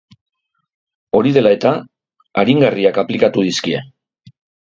Hori 1.17 1.33
dela 1.35 1.51
eta, 1.57 1.73
aringarriak 2.43 2.99
aplikatu 3.05 3.47
dizkie. 3.51 3.83